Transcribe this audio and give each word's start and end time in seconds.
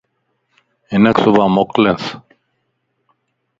ھنک 0.91 1.15
صبان 1.23 1.49
موڪلينس 1.55 2.03